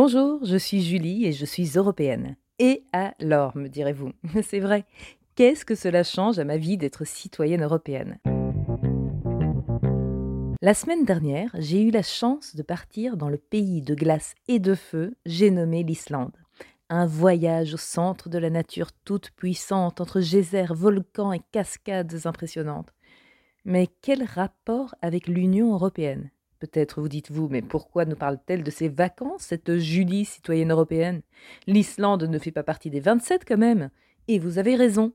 Bonjour, 0.00 0.38
je 0.44 0.56
suis 0.56 0.80
Julie 0.80 1.26
et 1.26 1.32
je 1.32 1.44
suis 1.44 1.70
européenne. 1.74 2.36
Et 2.60 2.84
alors, 2.92 3.56
me 3.56 3.66
direz-vous? 3.66 4.12
C'est 4.44 4.60
vrai, 4.60 4.84
qu'est-ce 5.34 5.64
que 5.64 5.74
cela 5.74 6.04
change 6.04 6.38
à 6.38 6.44
ma 6.44 6.56
vie 6.56 6.76
d'être 6.76 7.04
citoyenne 7.04 7.64
européenne? 7.64 8.20
La 10.62 10.74
semaine 10.74 11.04
dernière, 11.04 11.50
j'ai 11.58 11.82
eu 11.82 11.90
la 11.90 12.04
chance 12.04 12.54
de 12.54 12.62
partir 12.62 13.16
dans 13.16 13.28
le 13.28 13.38
pays 13.38 13.82
de 13.82 13.96
glace 13.96 14.36
et 14.46 14.60
de 14.60 14.76
feu, 14.76 15.16
j'ai 15.26 15.50
nommé 15.50 15.82
l'Islande. 15.82 16.36
Un 16.88 17.06
voyage 17.06 17.74
au 17.74 17.78
centre 17.78 18.28
de 18.28 18.38
la 18.38 18.50
nature 18.50 18.92
toute 19.04 19.32
puissante 19.32 20.00
entre 20.00 20.20
geysers, 20.20 20.74
volcans 20.74 21.32
et 21.32 21.42
cascades 21.50 22.24
impressionnantes. 22.24 22.94
Mais 23.64 23.88
quel 24.00 24.22
rapport 24.22 24.94
avec 25.02 25.26
l'Union 25.26 25.72
européenne? 25.72 26.30
Peut-être 26.58 27.00
vous 27.00 27.08
dites-vous, 27.08 27.48
mais 27.48 27.62
pourquoi 27.62 28.04
nous 28.04 28.16
parle-t-elle 28.16 28.64
de 28.64 28.70
ses 28.70 28.88
vacances, 28.88 29.42
cette 29.42 29.76
Julie 29.76 30.24
citoyenne 30.24 30.72
européenne? 30.72 31.22
L'Islande 31.68 32.24
ne 32.24 32.38
fait 32.38 32.50
pas 32.50 32.64
partie 32.64 32.90
des 32.90 33.00
27 33.00 33.44
quand 33.46 33.58
même. 33.58 33.90
Et 34.26 34.40
vous 34.40 34.58
avez 34.58 34.74
raison. 34.74 35.12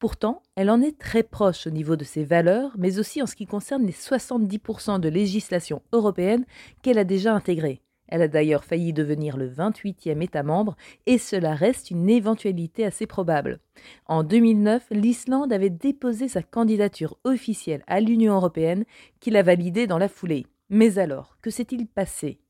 Pourtant, 0.00 0.42
elle 0.56 0.70
en 0.70 0.82
est 0.82 0.98
très 0.98 1.22
proche 1.22 1.68
au 1.68 1.70
niveau 1.70 1.94
de 1.94 2.02
ses 2.02 2.24
valeurs, 2.24 2.72
mais 2.76 2.98
aussi 2.98 3.22
en 3.22 3.26
ce 3.26 3.36
qui 3.36 3.46
concerne 3.46 3.86
les 3.86 3.92
70% 3.92 4.98
de 4.98 5.08
législation 5.08 5.82
européenne 5.92 6.44
qu'elle 6.82 6.98
a 6.98 7.04
déjà 7.04 7.32
intégrée. 7.32 7.80
Elle 8.08 8.22
a 8.22 8.28
d'ailleurs 8.28 8.64
failli 8.64 8.92
devenir 8.92 9.36
le 9.36 9.48
28e 9.48 10.20
État 10.20 10.42
membre, 10.42 10.76
et 11.06 11.16
cela 11.16 11.54
reste 11.54 11.92
une 11.92 12.10
éventualité 12.10 12.84
assez 12.84 13.06
probable. 13.06 13.60
En 14.06 14.24
2009, 14.24 14.88
l'Islande 14.90 15.52
avait 15.52 15.70
déposé 15.70 16.26
sa 16.28 16.42
candidature 16.42 17.16
officielle 17.22 17.84
à 17.86 18.00
l'Union 18.00 18.34
européenne, 18.34 18.84
qu'il 19.20 19.36
a 19.36 19.42
validée 19.42 19.86
dans 19.86 19.98
la 19.98 20.08
foulée. 20.08 20.44
Mais 20.74 20.98
alors, 20.98 21.36
que 21.42 21.50
s'est-il 21.50 21.86
passé? 21.86 22.40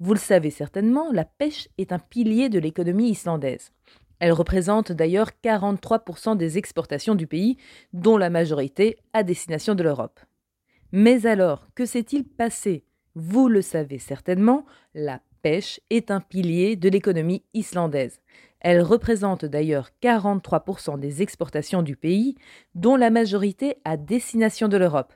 Vous 0.00 0.14
le 0.14 0.18
savez 0.18 0.48
certainement, 0.48 1.12
la 1.12 1.26
pêche 1.26 1.68
est 1.76 1.92
un 1.92 1.98
pilier 1.98 2.48
de 2.48 2.58
l'économie 2.58 3.10
islandaise. 3.10 3.72
Elle 4.20 4.32
représente 4.32 4.90
d'ailleurs 4.90 5.32
43% 5.44 6.38
des 6.38 6.56
exportations 6.56 7.14
du 7.14 7.26
pays, 7.26 7.58
dont 7.92 8.16
la 8.16 8.30
majorité 8.30 8.96
à 9.12 9.22
destination 9.22 9.74
de 9.74 9.82
l'Europe. 9.82 10.18
Mais 10.92 11.26
alors, 11.26 11.68
que 11.74 11.84
s'est-il 11.84 12.24
passé? 12.24 12.86
Vous 13.14 13.48
le 13.48 13.60
savez 13.60 13.98
certainement, 13.98 14.64
la 14.94 15.20
pêche 15.42 15.78
est 15.90 16.10
un 16.10 16.20
pilier 16.20 16.74
de 16.74 16.88
l'économie 16.88 17.44
islandaise. 17.52 18.22
Elle 18.60 18.80
représente 18.80 19.44
d'ailleurs 19.44 19.90
43% 20.02 20.98
des 20.98 21.20
exportations 21.20 21.82
du 21.82 21.96
pays, 21.96 22.34
dont 22.74 22.96
la 22.96 23.10
majorité 23.10 23.76
à 23.84 23.98
destination 23.98 24.68
de 24.68 24.78
l'Europe 24.78 25.12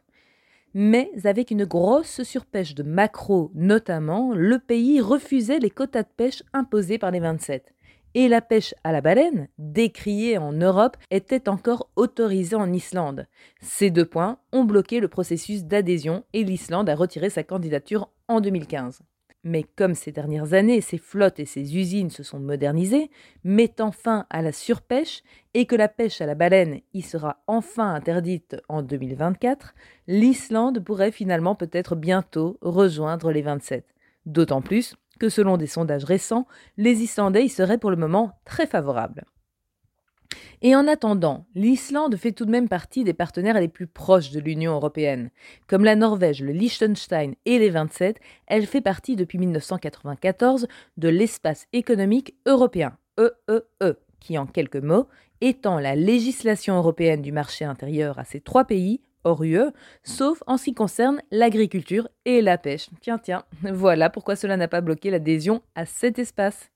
mais 0.74 1.10
avec 1.24 1.50
une 1.50 1.64
grosse 1.64 2.22
surpêche 2.22 2.74
de 2.74 2.82
maquereaux 2.82 3.50
notamment, 3.54 4.32
le 4.34 4.58
pays 4.58 5.00
refusait 5.00 5.58
les 5.58 5.70
quotas 5.70 6.02
de 6.02 6.08
pêche 6.16 6.42
imposés 6.52 6.98
par 6.98 7.10
les 7.10 7.20
27. 7.20 7.74
Et 8.14 8.28
la 8.28 8.42
pêche 8.42 8.74
à 8.84 8.92
la 8.92 9.00
baleine, 9.00 9.48
décriée 9.56 10.36
en 10.36 10.52
Europe, 10.52 10.98
était 11.10 11.48
encore 11.48 11.88
autorisée 11.96 12.56
en 12.56 12.70
Islande. 12.72 13.26
Ces 13.62 13.90
deux 13.90 14.04
points 14.04 14.38
ont 14.52 14.64
bloqué 14.64 15.00
le 15.00 15.08
processus 15.08 15.64
d'adhésion 15.64 16.24
et 16.34 16.44
l'Islande 16.44 16.90
a 16.90 16.94
retiré 16.94 17.30
sa 17.30 17.42
candidature 17.42 18.10
en 18.28 18.40
2015. 18.40 19.02
Mais 19.44 19.64
comme 19.64 19.94
ces 19.94 20.12
dernières 20.12 20.52
années, 20.52 20.80
ces 20.80 20.98
flottes 20.98 21.40
et 21.40 21.46
ces 21.46 21.76
usines 21.76 22.10
se 22.10 22.22
sont 22.22 22.38
modernisées, 22.38 23.10
mettant 23.42 23.90
fin 23.90 24.26
à 24.30 24.40
la 24.40 24.52
surpêche 24.52 25.22
et 25.54 25.66
que 25.66 25.74
la 25.74 25.88
pêche 25.88 26.20
à 26.20 26.26
la 26.26 26.36
baleine 26.36 26.80
y 26.94 27.02
sera 27.02 27.42
enfin 27.48 27.92
interdite 27.92 28.56
en 28.68 28.82
2024, 28.82 29.74
l'Islande 30.06 30.78
pourrait 30.84 31.10
finalement 31.10 31.56
peut-être 31.56 31.96
bientôt 31.96 32.56
rejoindre 32.60 33.32
les 33.32 33.42
27. 33.42 33.84
D'autant 34.26 34.62
plus 34.62 34.94
que 35.18 35.28
selon 35.28 35.56
des 35.56 35.66
sondages 35.66 36.04
récents, 36.04 36.46
les 36.76 37.02
Islandais 37.02 37.44
y 37.44 37.48
seraient 37.48 37.78
pour 37.78 37.90
le 37.90 37.96
moment 37.96 38.32
très 38.44 38.66
favorables. 38.66 39.24
Et 40.60 40.76
en 40.76 40.86
attendant, 40.86 41.44
l'Islande 41.54 42.16
fait 42.16 42.32
tout 42.32 42.44
de 42.44 42.50
même 42.50 42.68
partie 42.68 43.04
des 43.04 43.12
partenaires 43.12 43.60
les 43.60 43.68
plus 43.68 43.86
proches 43.86 44.30
de 44.30 44.40
l'Union 44.40 44.72
européenne. 44.74 45.30
Comme 45.66 45.84
la 45.84 45.96
Norvège, 45.96 46.42
le 46.42 46.52
Liechtenstein 46.52 47.34
et 47.46 47.58
les 47.58 47.70
27, 47.70 48.18
elle 48.46 48.66
fait 48.66 48.80
partie 48.80 49.16
depuis 49.16 49.38
1994 49.38 50.68
de 50.96 51.08
l'espace 51.08 51.66
économique 51.72 52.34
européen, 52.46 52.96
EEE, 53.18 53.62
e, 53.82 53.94
qui 54.20 54.38
en 54.38 54.46
quelques 54.46 54.76
mots 54.76 55.08
étend 55.40 55.80
la 55.80 55.96
législation 55.96 56.76
européenne 56.76 57.22
du 57.22 57.32
marché 57.32 57.64
intérieur 57.64 58.18
à 58.18 58.24
ces 58.24 58.40
trois 58.40 58.64
pays 58.64 59.00
hors 59.24 59.42
UE, 59.42 59.72
sauf 60.04 60.42
en 60.46 60.56
ce 60.56 60.64
qui 60.64 60.74
concerne 60.74 61.20
l'agriculture 61.30 62.08
et 62.24 62.40
la 62.40 62.58
pêche. 62.58 62.88
Tiens, 63.00 63.18
tiens, 63.18 63.44
voilà 63.62 64.10
pourquoi 64.10 64.36
cela 64.36 64.56
n'a 64.56 64.68
pas 64.68 64.80
bloqué 64.80 65.10
l'adhésion 65.10 65.62
à 65.74 65.86
cet 65.86 66.18
espace. 66.18 66.70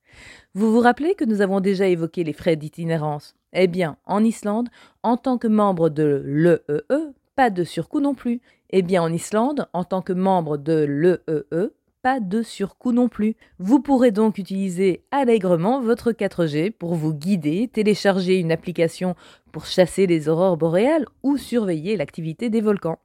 Vous 0.55 0.73
vous 0.73 0.81
rappelez 0.81 1.15
que 1.15 1.25
nous 1.25 1.41
avons 1.41 1.61
déjà 1.61 1.87
évoqué 1.87 2.25
les 2.25 2.33
frais 2.33 2.57
d'itinérance? 2.57 3.35
Eh 3.59 3.69
bien, 3.69 3.97
en 4.05 4.23
Islande, 4.23 4.69
en 5.03 5.17
tant 5.17 5.39
que 5.39 5.49
membre 5.49 5.89
de 5.89 6.23
l'EEE, 6.27 6.83
e, 6.93 7.15
pas 7.37 7.49
de 7.49 7.65
surcoût 7.65 8.01
non 8.01 8.15
plus. 8.15 8.43
Eh 8.69 8.83
bien, 8.83 9.03
en 9.03 9.11
Islande, 9.11 9.67
en 9.73 9.83
tant 9.83 10.03
que 10.03 10.13
membre 10.13 10.59
de 10.59 10.85
l'EEE, 10.85 11.47
e, 11.55 11.73
pas 12.03 12.21
de 12.21 12.43
surcoût 12.43 12.93
non 12.93 13.09
plus. 13.09 13.35
Vous 13.59 13.81
pourrez 13.81 14.11
donc 14.11 14.37
utiliser 14.37 15.07
allègrement 15.11 15.81
votre 15.81 16.13
4G 16.13 16.71
pour 16.71 16.97
vous 16.97 17.15
guider, 17.15 17.67
télécharger 17.73 18.39
une 18.39 18.53
application 18.53 19.15
pour 19.53 19.65
chasser 19.65 20.07
les 20.07 20.29
aurores 20.29 20.59
boréales 20.59 21.07
ou 21.23 21.39
surveiller 21.39 21.97
l'activité 21.97 22.51
des 22.51 22.61
volcans. 22.61 22.99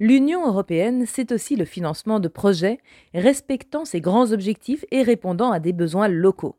L'Union 0.00 0.44
européenne, 0.44 1.04
c'est 1.06 1.30
aussi 1.30 1.54
le 1.54 1.64
financement 1.64 2.18
de 2.18 2.28
projets 2.28 2.80
respectant 3.14 3.84
ses 3.84 4.00
grands 4.00 4.32
objectifs 4.32 4.84
et 4.90 5.02
répondant 5.02 5.52
à 5.52 5.60
des 5.60 5.72
besoins 5.72 6.08
locaux. 6.08 6.56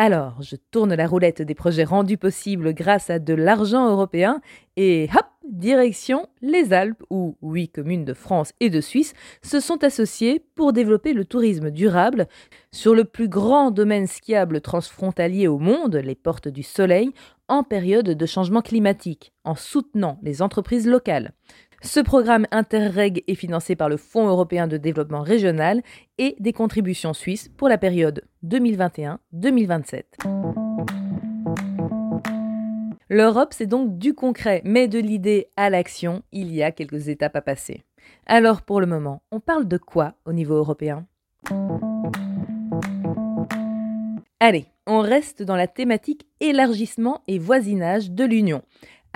Alors, 0.00 0.40
je 0.42 0.54
tourne 0.54 0.94
la 0.94 1.08
roulette 1.08 1.42
des 1.42 1.56
projets 1.56 1.82
rendus 1.82 2.18
possibles 2.18 2.72
grâce 2.72 3.10
à 3.10 3.18
de 3.18 3.34
l'argent 3.34 3.90
européen 3.90 4.40
et 4.76 5.08
hop, 5.12 5.26
direction 5.42 6.28
les 6.40 6.72
Alpes 6.72 7.02
où 7.10 7.36
huit 7.42 7.70
communes 7.70 8.04
de 8.04 8.14
France 8.14 8.52
et 8.60 8.70
de 8.70 8.80
Suisse 8.80 9.12
se 9.42 9.58
sont 9.58 9.82
associées 9.82 10.40
pour 10.54 10.72
développer 10.72 11.14
le 11.14 11.24
tourisme 11.24 11.72
durable 11.72 12.28
sur 12.70 12.94
le 12.94 13.02
plus 13.02 13.26
grand 13.26 13.72
domaine 13.72 14.06
skiable 14.06 14.60
transfrontalier 14.60 15.48
au 15.48 15.58
monde, 15.58 15.96
les 15.96 16.14
Portes 16.14 16.46
du 16.46 16.62
Soleil, 16.62 17.10
en 17.48 17.64
période 17.64 18.10
de 18.10 18.26
changement 18.26 18.62
climatique, 18.62 19.32
en 19.42 19.56
soutenant 19.56 20.20
les 20.22 20.42
entreprises 20.42 20.86
locales. 20.86 21.32
Ce 21.80 22.00
programme 22.00 22.46
Interreg 22.50 23.22
est 23.28 23.36
financé 23.36 23.76
par 23.76 23.88
le 23.88 23.96
Fonds 23.96 24.26
européen 24.26 24.66
de 24.66 24.76
développement 24.76 25.22
régional 25.22 25.82
et 26.18 26.34
des 26.40 26.52
contributions 26.52 27.12
suisses 27.12 27.48
pour 27.56 27.68
la 27.68 27.78
période 27.78 28.24
2021-2027. 28.44 30.02
L'Europe, 33.08 33.54
c'est 33.54 33.66
donc 33.66 33.96
du 33.96 34.12
concret, 34.12 34.60
mais 34.64 34.88
de 34.88 34.98
l'idée 34.98 35.46
à 35.56 35.70
l'action, 35.70 36.22
il 36.32 36.52
y 36.52 36.64
a 36.64 36.72
quelques 36.72 37.08
étapes 37.08 37.36
à 37.36 37.42
passer. 37.42 37.84
Alors 38.26 38.62
pour 38.62 38.80
le 38.80 38.86
moment, 38.86 39.22
on 39.30 39.38
parle 39.38 39.68
de 39.68 39.78
quoi 39.78 40.14
au 40.24 40.32
niveau 40.32 40.56
européen? 40.56 41.06
Allez, 44.40 44.66
on 44.86 45.00
reste 45.00 45.42
dans 45.42 45.56
la 45.56 45.66
thématique 45.66 46.26
élargissement 46.40 47.22
et 47.28 47.38
voisinage 47.38 48.10
de 48.10 48.24
l'Union 48.24 48.62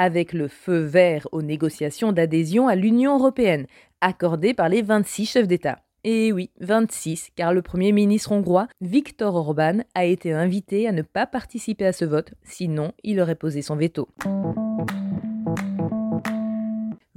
avec 0.02 0.32
le 0.32 0.48
feu 0.48 0.80
vert 0.80 1.28
aux 1.30 1.42
négociations 1.42 2.10
d'adhésion 2.10 2.66
à 2.66 2.74
l'Union 2.74 3.16
européenne, 3.16 3.66
accordé 4.00 4.52
par 4.52 4.68
les 4.68 4.82
26 4.82 5.26
chefs 5.26 5.46
d'État. 5.46 5.78
Et 6.02 6.32
oui, 6.32 6.50
26, 6.58 7.28
car 7.36 7.54
le 7.54 7.62
Premier 7.62 7.92
ministre 7.92 8.32
hongrois, 8.32 8.66
Viktor 8.80 9.36
Orban, 9.36 9.84
a 9.94 10.04
été 10.04 10.32
invité 10.32 10.88
à 10.88 10.92
ne 10.92 11.02
pas 11.02 11.26
participer 11.26 11.86
à 11.86 11.92
ce 11.92 12.04
vote, 12.04 12.34
sinon 12.42 12.90
il 13.04 13.20
aurait 13.20 13.36
posé 13.36 13.62
son 13.62 13.76
veto. 13.76 14.08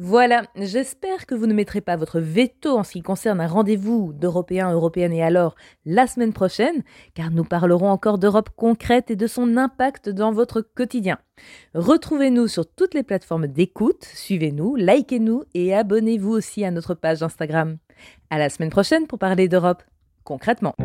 Voilà, 0.07 0.43
j'espère 0.55 1.25
que 1.25 1.34
vous 1.34 1.47
ne 1.47 1.53
mettrez 1.55 1.81
pas 1.81 1.96
votre 1.96 2.19
veto 2.19 2.78
en 2.78 2.84
ce 2.84 2.91
qui 2.91 3.02
concerne 3.02 3.41
un 3.41 3.47
rendez-vous 3.47 4.13
d'Européens, 4.13 4.72
Européennes 4.72 5.13
et 5.13 5.23
alors 5.23 5.55
la 5.84 6.05
semaine 6.05 6.31
prochaine, 6.31 6.84
car 7.16 7.31
nous 7.31 7.43
parlerons 7.43 7.90
encore 7.90 8.19
d'Europe 8.19 8.52
concrète 8.55 9.09
et 9.09 9.16
de 9.16 9.25
son 9.25 9.57
impact 9.57 10.09
dans 10.09 10.31
votre 10.31 10.61
quotidien. 10.61 11.17
Retrouvez-nous 11.73 12.47
sur 12.47 12.72
toutes 12.72 12.93
les 12.93 13.02
plateformes 13.02 13.47
d'écoute, 13.47 14.03
suivez-nous, 14.03 14.75
likez-nous 14.75 15.41
et 15.55 15.73
abonnez-vous 15.73 16.34
aussi 16.34 16.63
à 16.63 16.69
notre 16.69 16.93
page 16.93 17.23
Instagram. 17.23 17.78
À 18.29 18.37
la 18.37 18.52
semaine 18.52 18.69
prochaine 18.69 19.07
pour 19.07 19.17
parler 19.17 19.47
d'Europe 19.47 19.81
concrètement. 20.23 20.75